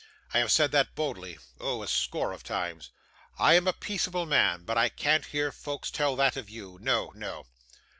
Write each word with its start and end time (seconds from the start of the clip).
I 0.33 0.39
have 0.39 0.51
said 0.51 0.71
that 0.71 0.95
boldly 0.95 1.37
oh, 1.59 1.83
a 1.83 1.87
score 1.87 2.31
of 2.33 2.41
times! 2.43 2.89
I 3.37 3.53
am 3.53 3.67
a 3.67 3.71
peaceable 3.73 4.25
man, 4.25 4.63
but 4.63 4.75
I 4.75 4.89
can't 4.89 5.25
hear 5.27 5.51
folks 5.51 5.91
tell 5.91 6.15
that 6.15 6.35
of 6.35 6.49
you. 6.49 6.79
No, 6.81 7.11
no. 7.13 7.45